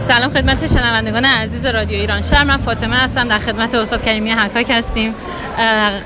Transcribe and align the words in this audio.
سلام 0.00 0.30
خدمت 0.30 0.66
شنوندگان 0.66 1.24
عزیز 1.24 1.66
رادیو 1.66 1.98
ایران 1.98 2.22
شهر. 2.22 2.44
من 2.44 2.56
فاطمه 2.56 2.96
هستم. 2.96 3.28
در 3.28 3.38
خدمت 3.38 3.74
استاد 3.74 4.02
کریمی 4.02 4.30
حکاک 4.30 4.70
هستیم. 4.70 5.14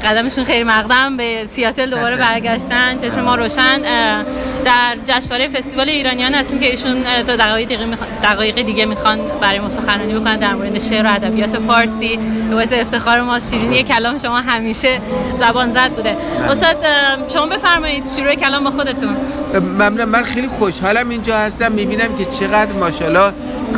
قدمشون 0.05 0.45
خیلی 0.45 0.65
مقدم. 0.65 1.17
به 1.17 1.47
سیاتل 1.47 1.91
دوباره 1.91 2.17
برگشتن. 2.17 2.99
چشم 2.99 3.21
ما 3.21 3.35
روشن. 3.35 3.81
جشنواره 5.21 5.49
فستیوال 5.49 5.89
ایرانیان 5.89 6.35
هستیم 6.35 6.61
که 6.61 6.67
ایشون 6.67 6.95
دو 7.27 7.37
دقایق 7.37 7.69
دیگه 7.69 7.85
می‌خوان 7.87 8.09
دقایق 8.23 8.63
دیگه 8.63 8.85
می‌خوان 8.85 9.19
برای 9.41 9.59
ما 9.59 9.69
سخنرانی 9.69 10.15
بکنن 10.15 10.37
در 10.37 10.55
مورد 10.55 10.79
شعر 10.79 11.07
و 11.07 11.15
ادبیات 11.15 11.59
فارسی. 11.59 12.19
باعث 12.51 12.73
افتخار 12.73 13.21
ما 13.21 13.39
شیرینی 13.39 13.83
کلام 13.83 14.19
شما 14.19 14.41
همیشه 14.41 15.01
زبان 15.39 15.71
زد 15.71 15.91
بوده. 15.91 16.17
استاد 16.51 16.77
شما 17.35 17.47
بفرمایید 17.47 18.05
شروع 18.17 18.35
کلام 18.35 18.65
با 18.65 18.71
خودتون. 18.71 19.17
ممنون 19.61 20.05
من 20.05 20.23
خیلی 20.23 20.49
خوشحالم 20.49 21.09
اینجا 21.09 21.39
هستم. 21.39 21.73
می‌بینم 21.73 22.17
که 22.19 22.25
چقدر 22.25 22.73
ماشاءالله 22.73 23.33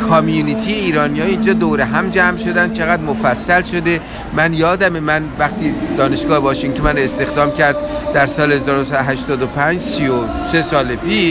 کامیونیتی 0.09 0.73
ایرانی 0.73 1.19
ها 1.19 1.25
اینجا 1.25 1.53
دور 1.53 1.81
هم 1.81 2.09
جمع 2.09 2.37
شدن 2.37 2.73
چقدر 2.73 3.01
مفصل 3.01 3.63
شده. 3.63 4.01
من 4.33 4.53
یادم 4.53 4.99
من 4.99 5.23
وقتی 5.39 5.75
دانشگاه 5.97 6.37
واشنگتن 6.37 6.83
من 6.83 6.97
استخدام 6.97 7.51
کرد 7.51 7.75
در 8.13 8.25
سال 8.25 8.51
1985 8.51 9.79
33 9.79 10.61
سال 10.61 10.95
پیش 10.95 11.26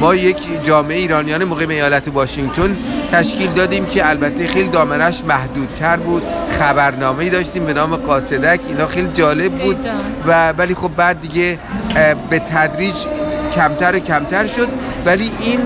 ما 0.00 0.14
یک 0.14 0.64
جامعه 0.64 0.98
ایرانیان 0.98 1.44
مقیم 1.44 1.68
ایالت 1.68 2.08
واشنگتن 2.08 2.76
تشکیل 3.12 3.50
دادیم 3.52 3.86
که 3.86 4.08
البته 4.08 4.46
خیلی 4.46 4.68
دامنش 4.68 5.24
محدودتر 5.24 5.96
بود. 5.96 6.22
خبرنامه 6.58 7.24
ای 7.24 7.30
داشتیم 7.30 7.64
به 7.64 7.72
نام 7.72 7.96
قاصدک. 7.96 8.60
اینا 8.68 8.86
خیلی 8.86 9.08
جالب 9.12 9.52
بود 9.52 9.86
و 10.26 10.52
ولی 10.52 10.74
خب 10.74 10.90
بعد 10.96 11.20
دیگه 11.20 11.58
به 12.30 12.38
تدریج 12.38 12.94
کمتر 13.54 13.96
و 13.96 13.98
کمتر 13.98 14.46
شد. 14.46 14.68
ولی 15.06 15.30
این 15.40 15.60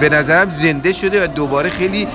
به 0.00 0.08
نظرم 0.08 0.50
زنده 0.50 0.92
شده 0.92 1.24
و 1.24 1.26
دوباره 1.26 1.70
خیلی 1.70 2.08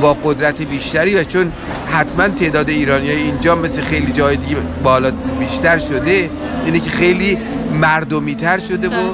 با 0.00 0.14
قدرت 0.24 0.62
بیشتری 0.62 1.14
و 1.16 1.24
چون 1.24 1.52
حتما 1.92 2.28
تعداد 2.28 2.68
ایرانی 2.68 3.08
های 3.10 3.22
اینجا 3.22 3.54
مثل 3.54 3.82
خیلی 3.82 4.12
جای 4.12 4.36
دیگه 4.36 4.56
بالا 4.82 5.10
بیشتر 5.38 5.78
شده. 5.78 6.30
اینه 6.66 6.80
که 6.80 6.90
خیلی 6.90 7.38
مردمی 7.72 8.34
تر 8.34 8.58
شده 8.58 8.88
و 8.88 9.12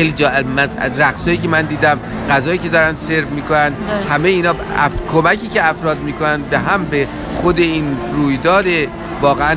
خیلی 0.00 0.12
جا 0.12 0.28
از 0.78 0.98
رقصایی 0.98 1.36
که 1.36 1.48
من 1.48 1.62
دیدم 1.62 1.98
غذایی 2.30 2.58
که 2.58 2.68
دارن 2.68 2.94
سرو 2.94 3.30
می‌کنن 3.30 3.72
همه 4.08 4.28
اینا 4.28 4.54
اف... 4.76 4.92
کمکی 5.12 5.48
که 5.48 5.68
افراد 5.68 5.98
می‌کنن 5.98 6.42
به 6.42 6.58
هم 6.58 6.84
به 6.84 7.06
خود 7.34 7.58
این 7.58 7.96
رویداد 8.12 8.64
واقعا 9.20 9.56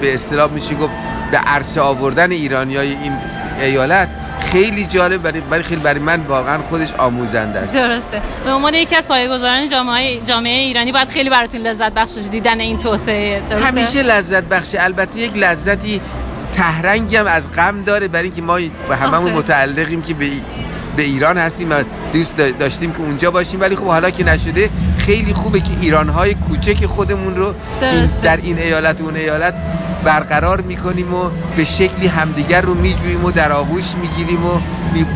به 0.00 0.14
اصطلاح 0.14 0.50
میشه 0.50 0.74
گفت 0.74 0.92
به 1.30 1.36
عرصه 1.36 1.80
آوردن 1.80 2.30
ایرانی 2.30 2.76
های 2.76 2.88
این 2.88 3.12
ایالت 3.60 4.08
خیلی 4.52 4.84
جالب 4.84 5.22
برای 5.22 5.40
برای 5.40 5.62
خیلی 5.62 5.80
برای 5.80 6.00
من 6.00 6.20
واقعا 6.20 6.58
خودش 6.58 6.92
آموزنده 6.92 7.58
است. 7.58 7.74
درسته. 7.74 8.22
به 8.44 8.52
عنوان 8.52 8.74
یکی 8.74 8.96
از 8.96 9.08
پایه‌گذاران 9.08 9.68
جامعه 9.68 10.20
جامعه 10.20 10.58
ایرانی 10.58 10.92
باید 10.92 11.08
خیلی 11.08 11.30
براتون 11.30 11.60
لذت 11.60 11.92
بخش 11.92 12.10
دیدن 12.30 12.60
این 12.60 12.78
توسعه. 12.78 13.42
درسته؟ 13.50 13.66
همیشه 13.66 14.02
لذت 14.02 14.44
بخش 14.44 14.74
البته 14.78 15.20
یک 15.20 15.36
لذتی 15.36 16.00
تهرنگی 16.52 17.16
هم 17.16 17.26
از 17.26 17.50
غم 17.50 17.82
داره 17.82 18.08
برای 18.08 18.24
اینکه 18.24 18.42
ما 18.42 18.58
به 18.88 18.96
هممون 18.96 19.32
متعلقیم 19.32 20.02
که 20.02 20.14
به 20.14 20.26
به 20.96 21.02
ایران 21.02 21.38
هستیم 21.38 21.70
و 21.70 21.74
دوست 22.12 22.36
داشتیم 22.36 22.92
که 22.92 23.00
اونجا 23.00 23.30
باشیم. 23.30 23.60
ولی 23.60 23.76
خب 23.76 23.84
حالا 23.84 24.10
که 24.10 24.24
نشده 24.24 24.70
خیلی 24.98 25.34
خوبه 25.34 25.60
که 25.60 25.70
ایرانهای 25.80 26.34
کوچک 26.34 26.86
خودمون 26.86 27.36
رو 27.36 27.54
این 27.80 28.08
در 28.22 28.36
این 28.36 28.58
ایالت 28.58 29.00
و 29.00 29.04
اون 29.04 29.16
ایالت 29.16 29.54
برقرار 30.04 30.60
می‌کنیم 30.60 31.14
و 31.14 31.30
به 31.56 31.64
شکلی 31.64 32.06
همدیگر 32.06 32.60
رو 32.60 32.74
میجوییم 32.74 33.24
و 33.24 33.30
در 33.30 33.52
آغوش 33.52 33.84
می‌گیریم 34.02 34.46
و 34.46 34.60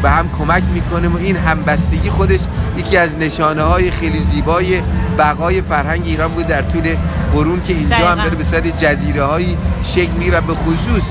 به 0.02 0.10
هم 0.10 0.30
کمک 0.38 0.62
می‌کنیم 0.74 1.14
و 1.14 1.18
این 1.18 1.36
همبستگی 1.36 2.10
خودش 2.10 2.40
یکی 2.76 2.96
از 2.96 3.16
نشانه 3.16 3.62
های 3.62 3.90
خیلی 3.90 4.18
زیبای 4.18 4.82
بقای 5.18 5.62
فرهنگ 5.62 6.02
ایران 6.06 6.30
بود 6.32 6.46
در 6.46 6.62
طول 6.62 6.96
قرون 7.32 7.62
که 7.62 7.72
اینجا 7.72 8.08
هم 8.08 8.16
داره 8.16 8.36
به 8.36 8.44
صورت 8.44 8.84
جزیره 8.84 9.24
هایی 9.24 9.58
شکل 9.84 10.12
می‌گیره 10.12 10.38
و 10.38 10.40
به 10.40 10.54
خصوص 10.54 11.02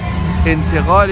انتقال 0.46 1.10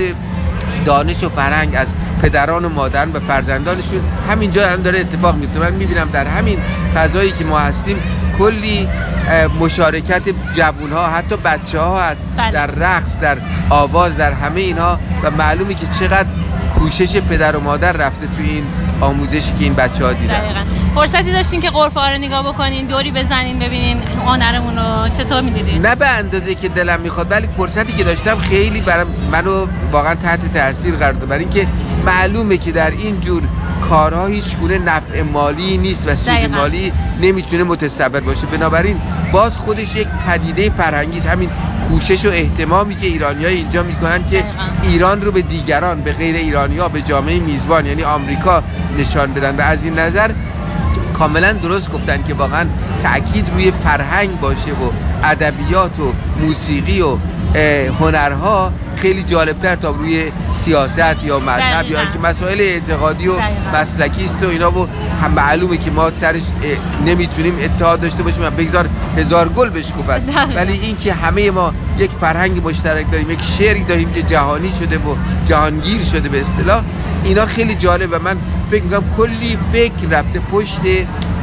دانش 0.85 1.23
و 1.23 1.29
فرهنگ 1.29 1.75
از 1.75 1.87
پدران 2.21 2.65
و 2.65 2.69
مادران 2.69 3.11
به 3.11 3.19
فرزندانشون 3.19 4.01
همینجا 4.29 4.69
هم 4.69 4.81
داره 4.81 4.99
اتفاق 4.99 5.35
میفته. 5.35 5.59
من 5.59 5.73
می‌بینم 5.73 6.09
در 6.13 6.27
همین 6.27 6.57
فضایی 6.95 7.31
که 7.31 7.43
ما 7.43 7.59
هستیم 7.59 7.97
کلی 8.37 8.87
مشارکت 9.59 10.21
جوون 10.53 10.91
ها 10.91 11.07
حتی 11.07 11.35
بچه 11.37 11.79
ها 11.79 12.03
هست. 12.03 12.25
بله. 12.37 12.51
در 12.51 12.67
رقص 12.67 13.19
در 13.19 13.37
آواز 13.69 14.17
در 14.17 14.33
همه 14.33 14.61
اینها 14.61 14.99
و 15.23 15.31
معلومه 15.31 15.73
که 15.73 15.87
چقدر 15.99 16.27
کوشش 16.83 17.17
پدر 17.17 17.55
و 17.55 17.59
مادر 17.59 17.91
رفته 17.91 18.27
توی 18.27 18.49
این 18.49 18.63
آموزشی 19.01 19.51
که 19.59 19.63
این 19.63 19.73
بچه 19.73 20.05
ها 20.05 20.13
دیدن 20.13 20.41
فرصتی 20.95 21.31
داشتین 21.31 21.61
که 21.61 21.69
قرفه 21.69 21.99
ها 21.99 22.09
رو 22.09 22.17
نگاه 22.17 22.53
بکنین 22.53 22.85
دوری 22.85 23.11
بزنین 23.11 23.59
ببینین 23.59 23.97
آنرمون 24.25 24.75
رو 24.75 25.09
چطور 25.17 25.41
می‌دیدین؟ 25.41 25.85
نه 25.85 25.95
به 25.95 26.07
اندازه 26.07 26.55
که 26.55 26.69
دلم 26.69 26.99
می‌خواد 26.99 27.31
ولی 27.31 27.47
فرصتی 27.57 27.93
که 27.93 28.03
داشتم 28.03 28.37
خیلی 28.37 28.81
برام 28.81 29.07
منو 29.31 29.67
واقعا 29.91 30.15
تحت 30.15 30.53
تاثیر 30.53 30.95
قرار 30.95 31.11
داد. 31.13 31.29
برای 31.29 31.43
اینکه 31.43 31.67
معلومه 32.05 32.57
که 32.57 32.71
در 32.71 32.91
این 32.91 33.19
جور 33.19 33.43
کارها 33.89 34.25
هیچ 34.25 34.57
گونه 34.57 34.77
نفع 34.77 35.21
مالی 35.21 35.77
نیست 35.77 36.07
و 36.07 36.15
سود 36.15 36.55
مالی 36.55 36.91
نمی‌تونه 37.21 37.63
متصور 37.63 38.19
باشه. 38.19 38.47
بنابراین 38.47 38.97
باز 39.31 39.57
خودش 39.57 39.95
یک 39.95 40.07
پدیده 40.27 40.69
فرهنگی 40.69 41.19
همین 41.19 41.49
کوشش 41.89 42.25
و 42.25 42.29
احتمامی 42.29 42.95
که 42.95 43.07
ایرانی 43.07 43.45
های 43.45 43.55
اینجا 43.55 43.83
می‌کنن 43.83 44.25
که 44.29 44.43
ایران 44.83 45.21
رو 45.21 45.31
به 45.31 45.41
دیگران 45.41 46.01
به 46.01 46.13
غیر 46.13 46.35
ایرانی 46.35 46.77
ها 46.77 46.87
به 46.87 47.01
جامعه 47.01 47.39
میزبان 47.39 47.85
یعنی 47.85 48.03
آمریکا 48.03 48.63
نشان 48.97 49.33
بدن. 49.33 49.55
و 49.55 49.61
از 49.61 49.83
این 49.83 49.99
نظر 49.99 50.31
کاملا 51.13 51.53
درست 51.53 51.91
گفتن 51.91 52.23
که 52.27 52.33
واقعا 52.33 52.65
تاکید 53.03 53.49
روی 53.53 53.71
فرهنگ 53.71 54.39
باشه 54.39 54.71
و 54.71 54.89
ادبیات 55.23 55.99
و 55.99 56.13
موسیقی 56.41 57.01
و 57.01 57.17
هنرها 57.99 58.71
خیلی 59.03 59.23
جالبتر 59.23 59.75
تا 59.75 59.89
روی 59.89 60.31
سیاست 60.53 61.23
یا 61.23 61.39
مذهب 61.39 61.91
یا 61.91 61.99
اینکه 61.99 62.19
مسائل 62.19 62.61
اعتقادی 62.61 63.27
و 63.27 63.33
مسلکی 63.73 64.25
است 64.25 64.43
و 64.43 64.49
اینا 64.49 64.79
و 64.79 64.87
هم 65.21 65.31
معلومه 65.31 65.77
که 65.77 65.91
ما 65.91 66.11
سرش 66.11 66.41
نمی‌تونیم 67.05 67.57
اتحاد 67.63 68.01
داشته 68.01 68.23
باشیم 68.23 68.49
بگذار 68.49 68.89
هزار 69.17 69.49
گل 69.49 69.69
بشکوفد 69.69 70.21
ولی 70.57 70.73
اینکه 70.73 71.13
همه 71.13 71.51
ما 71.51 71.73
یک 71.99 72.11
فرهنگ 72.21 72.67
مشترک 72.67 73.11
داریم 73.11 73.31
یک 73.31 73.41
شعری 73.41 73.83
داریم 73.83 74.11
که 74.11 74.21
جهانی 74.21 74.71
شده 74.71 74.97
و 74.97 75.15
جهانگیر 75.47 76.03
شده 76.03 76.29
به 76.29 76.39
اصطلاح 76.39 76.83
اینا 77.25 77.45
خیلی 77.45 77.75
جالب 77.75 78.09
و 78.11 78.19
من 78.19 78.37
فکر 78.71 78.83
می‌کنم 78.83 79.03
کلی 79.17 79.57
فکر 79.71 80.09
رفته 80.09 80.39
پشت 80.39 80.79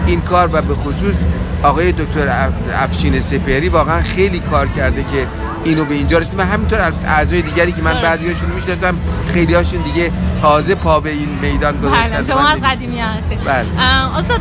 این 0.06 0.20
کار 0.20 0.50
و 0.52 0.62
به 0.62 0.74
خصوص 0.74 1.24
آقای 1.62 1.92
دکتر 1.92 2.48
افشین 2.74 3.20
سپهری 3.20 3.68
واقعا 3.68 4.02
خیلی 4.02 4.40
کار 4.40 4.66
کرده 4.66 5.02
که 5.02 5.26
اینو 5.64 5.84
به 5.84 5.94
اینجا 5.94 6.18
رسید 6.18 6.38
و 6.38 6.44
همینطور 6.44 6.92
اعضای 7.06 7.42
دیگری 7.42 7.72
که 7.72 7.82
من 7.82 8.02
بعضیاشون 8.02 8.50
می‌شناسم 8.50 8.94
خیلی 9.32 9.54
هاشون 9.54 9.80
دیگه 9.82 10.10
تازه 10.42 10.74
پا 10.74 11.00
به 11.00 11.10
این 11.10 11.28
میدان 11.42 11.80
گذاشتن. 11.80 12.10
بله، 12.10 12.22
شما 12.22 12.48
از 12.48 12.60
قدیمی 12.60 12.98
هستید. 13.00 13.44
بله. 13.44 13.82
استاد 14.18 14.40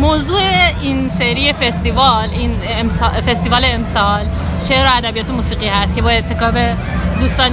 موضوع 0.00 0.40
این 0.82 1.10
سری 1.10 1.52
فستیوال 1.52 2.28
این 2.30 2.52
فستیوال 3.26 3.64
امسال 3.64 4.26
شعر 4.60 4.86
و 4.86 4.90
ادبیات 4.96 5.30
موسیقی 5.30 5.68
هست 5.68 5.96
که 5.96 6.02
با 6.02 6.10
اتکاب 6.10 6.54
دوستان 7.20 7.52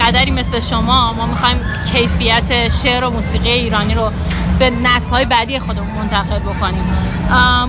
قدری 0.00 0.30
مثل 0.30 0.60
شما 0.60 1.12
ما 1.12 1.26
می‌خوایم 1.26 1.60
کیفیت 1.92 2.68
شعر 2.82 3.04
و 3.04 3.10
موسیقی 3.10 3.48
ایرانی 3.48 3.94
رو 3.94 4.10
به 4.58 4.70
نسل 4.70 5.10
های 5.10 5.24
بعدی 5.24 5.58
خودمون 5.58 5.90
منتقل 5.98 6.38
بکنیم. 6.38 6.84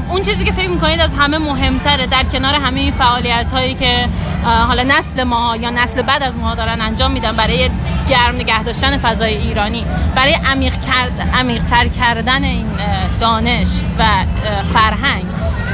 اون 0.09 0.21
چیزی 0.21 0.45
که 0.45 0.51
فکر 0.51 0.69
می‌کنید 0.69 0.99
از 0.99 1.11
همه 1.19 1.37
مهمتره 1.37 2.07
در 2.07 2.23
کنار 2.23 2.55
همه 2.55 2.79
این 2.79 2.91
فعالیت 2.91 3.51
هایی 3.51 3.73
که 3.73 4.05
حالا 4.67 4.83
نسل 4.83 5.23
ما 5.23 5.55
یا 5.55 5.69
نسل 5.69 6.01
بعد 6.01 6.23
از 6.23 6.37
ما 6.37 6.55
دارن 6.55 6.81
انجام 6.81 7.11
میدن 7.11 7.31
برای 7.31 7.69
گرم 8.09 8.35
نگه 8.35 8.63
داشتن 8.63 8.97
فضای 8.97 9.37
ایرانی 9.37 9.85
برای 10.15 10.33
عمیق 10.33 10.73
کرد 11.67 11.91
کردن 11.99 12.43
این 12.43 12.65
دانش 13.19 13.81
و 13.99 14.05
فرهنگ 14.73 15.23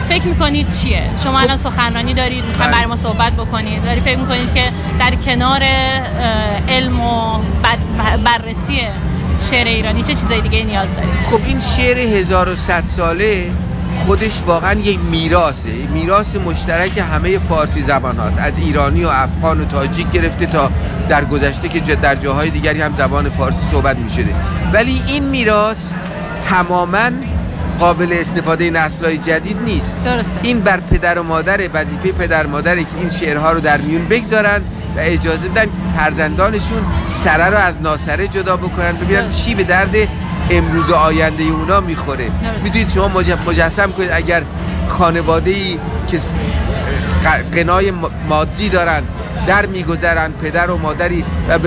فکر 0.09 0.25
می‌کنید 0.25 0.71
چیه؟ 0.71 1.03
شما 1.23 1.39
الان 1.39 1.57
سخنرانی 1.57 2.13
دارید 2.13 2.45
می‌خوایم 2.45 2.71
برای 2.71 2.85
ما 2.85 2.95
صحبت 2.95 3.33
بکنید. 3.33 3.85
داری 3.85 4.01
فکر 4.01 4.17
می‌کنید 4.17 4.53
که 4.53 4.69
در 4.99 5.15
کنار 5.15 5.63
علم 6.69 6.99
و 6.99 7.39
بررسی 8.23 8.81
شعر 9.51 9.67
ایرانی 9.67 10.03
چه 10.03 10.13
چیزای 10.13 10.41
دیگه 10.41 10.63
نیاز 10.63 10.95
دارید؟ 10.95 11.13
خب 11.31 11.39
این 11.47 11.59
شعر 11.59 11.97
1100 11.97 12.83
ساله 12.87 13.51
خودش 14.05 14.41
واقعا 14.47 14.73
یک 14.73 14.99
میراثه. 14.99 15.69
میراث 15.93 16.35
مشترک 16.35 16.97
همه 16.97 17.39
فارسی 17.39 17.83
زبان 17.83 18.17
هاست 18.17 18.39
از 18.39 18.57
ایرانی 18.57 19.03
و 19.03 19.07
افغان 19.07 19.61
و 19.61 19.65
تاجیک 19.65 20.11
گرفته 20.11 20.45
تا 20.45 20.69
در 21.09 21.25
گذشته 21.25 21.69
که 21.69 21.95
در 21.95 22.15
جاهای 22.15 22.49
دیگری 22.49 22.81
هم 22.81 22.93
زبان 22.93 23.29
فارسی 23.29 23.71
صحبت 23.71 23.97
می 23.97 24.09
شده 24.09 24.35
ولی 24.73 25.01
این 25.07 25.23
میراث 25.23 25.91
تماما 26.49 27.09
قابل 27.79 28.13
استفاده 28.19 28.69
نسلهای 28.69 29.17
جدید 29.17 29.57
نیست. 29.65 29.95
درسته. 30.05 30.31
این 30.43 30.59
بر 30.59 30.79
پدر 30.79 31.19
و 31.19 31.23
مادر 31.23 31.69
وظیفه 31.73 32.11
پدر 32.11 32.45
مادره 32.45 32.83
که 32.83 32.89
این 32.99 33.09
شعرها 33.09 33.51
رو 33.51 33.59
در 33.59 33.77
میون 33.77 34.07
بگذارن 34.07 34.61
و 34.95 34.99
اجازه 34.99 35.47
بدن 35.47 35.65
که 35.65 35.71
فرزندانشون 35.97 36.83
سره 37.07 37.49
رو 37.49 37.57
از 37.57 37.81
ناسره 37.81 38.27
جدا 38.27 38.57
بکنن 38.57 38.91
ببینن 38.91 39.29
چی 39.29 39.55
به 39.55 39.63
درد 39.63 39.95
امروز 40.51 40.89
و 40.89 40.95
آینده 40.95 41.43
اونا 41.43 41.79
می‌خوره. 41.79 42.25
می‌دونید 42.63 42.89
شما 42.89 43.07
مجسم 43.47 43.91
کنید 43.91 44.09
اگر 44.11 44.41
خانواده 44.87 45.51
ای 45.51 45.79
که 46.07 46.19
قنای 47.55 47.93
مادی 48.29 48.69
دارن 48.69 49.03
در 49.47 49.65
میگذرن 49.65 50.31
پدر 50.31 50.71
و 50.71 50.77
مادری 50.77 51.25
و 51.49 51.59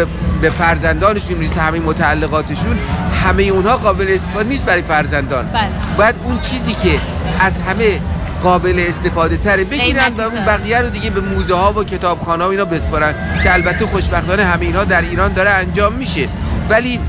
به 0.43 0.51
فرزندانشون 0.51 1.37
می‌رسه 1.37 1.61
همه 1.61 1.81
متعلقاتشون 1.81 2.79
همه 3.27 3.43
اونها 3.43 3.77
قابل 3.77 4.07
استفاده 4.09 4.49
نیست 4.49 4.67
برای 4.67 4.83
فرزندان. 4.83 5.47
بله. 5.47 5.69
باید 5.99 6.15
اون 6.25 6.41
چیزی 6.41 6.73
که 6.73 7.01
از 7.41 7.59
همه 7.59 8.01
قابل 8.43 8.85
استفاده 8.89 9.37
تره 9.37 9.65
بگیرن 9.65 10.13
و 10.13 10.21
اون 10.21 10.45
بقیه 10.45 10.79
رو 10.79 10.89
دیگه 10.89 11.11
به 11.11 11.21
موزه 11.21 11.55
ها 11.55 11.73
و 11.73 11.85
کتابخانه 11.85 12.45
ها 12.45 12.51
اینا 12.51 12.65
بسپارن 12.65 13.15
که 13.43 13.55
البته 13.55 13.87
خوشبختانه 13.87 14.45
همه 14.45 14.67
اینا 14.67 14.85
در 14.85 15.03
ایران 15.03 15.33
داره 15.33 15.51
انجام 15.51 15.93
میشه. 15.93 16.29
ولی 16.71 17.01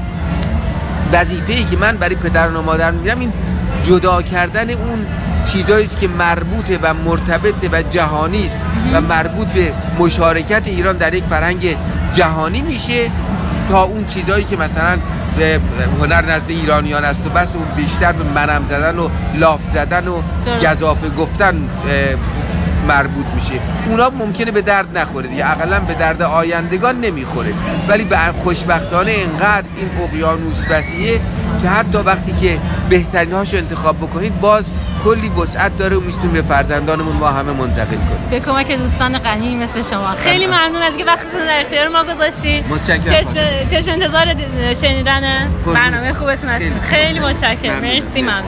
وظیفه 1.12 1.54
ای 1.54 1.64
که 1.64 1.78
من 1.78 1.98
برای 1.98 2.16
پدران 2.16 2.56
و 2.56 2.62
مادر 2.62 2.92
میگم 2.92 3.20
این 3.20 3.34
جدا 3.84 4.22
کردن 4.22 4.70
اون 4.70 5.06
چیزایی 5.46 5.88
که 5.88 6.08
مربوطه 6.08 6.80
و 6.82 6.94
مرتبطه 6.94 7.70
و 7.72 7.82
جهانی 7.82 8.46
است 8.46 8.62
و 8.94 9.02
مربوط 9.02 9.48
به 9.48 9.74
مشارکت 10.00 10.68
ایران 10.68 10.98
در 10.98 11.14
یک 11.14 11.24
فرهنگ 11.30 11.78
جهانی 12.14 12.62
میشه. 12.62 13.12
تا 13.70 13.84
اون 13.84 14.06
چیزایی 14.06 14.44
که 14.44 14.56
مثلا 14.56 14.98
به 15.38 15.60
هنر 16.00 16.26
نزد 16.26 16.50
ایرانیان 16.50 17.06
است 17.06 17.26
و 17.26 17.30
بس 17.30 17.56
اون 17.56 17.66
بیشتر 17.76 18.12
به 18.12 18.24
منم 18.36 18.66
زدن 18.70 19.00
و 19.00 19.10
لاف 19.36 19.60
زدن 19.74 20.08
و 20.08 20.22
گذافه 20.62 21.10
گفتن 21.10 21.70
مربوط 22.88 23.26
میشه. 23.36 23.54
اونا 23.90 24.10
ممکنه 24.10 24.52
به 24.52 24.62
درد 24.62 24.98
نخوره 24.98 25.28
دیگه. 25.28 25.52
اقلا 25.52 25.80
به 25.80 25.94
درد 25.94 26.22
آیندگان 26.22 27.00
نمی‌خوره. 27.02 27.54
ولی 27.88 28.04
به 28.04 28.18
خوشبختانه 28.18 29.12
انقدر 29.12 29.68
این 29.78 29.90
اقیانوس 30.04 30.64
وسیعه 30.70 31.20
که 31.62 31.70
حتی 31.70 31.98
وقتی 31.98 32.32
که 32.42 32.58
بهترین 32.90 33.34
هاشو 33.34 33.58
انتخاب 33.58 33.98
بکنید 33.98 34.40
باز 34.40 34.66
کلی 35.04 35.30
وسعت 35.30 35.78
داره 35.78 35.96
و 35.98 36.00
میستون 36.00 36.32
به 36.32 36.42
فرزندانمون 36.42 37.16
ما 37.16 37.28
همه 37.28 37.52
منتقل 37.52 37.86
کنیم. 37.86 38.30
به 38.32 38.40
کمک 38.40 38.72
دوستان 38.72 39.18
غنی 39.20 39.56
مثل 39.56 39.82
شما. 39.82 40.16
خیلی 40.16 40.48
ممنون 40.48 40.82
از 40.82 40.98
که 40.98 41.06
وقتتون 41.06 41.46
در 41.48 41.62
اختیار 41.62 41.88
ما 41.88 42.04
گذاشتید 42.04 42.66
متشکرم. 42.70 43.04
چشم, 43.04 43.34
چشم 43.72 43.92
انتظار 43.92 44.26
شنیدن 44.82 45.52
برنامه 45.66 46.14
خوبتون 46.14 46.50
هستیم. 46.50 46.80
خیلی 46.80 47.20
متشکرم. 47.20 47.82
مرسی 47.82 48.22
ممنون. 48.22 48.44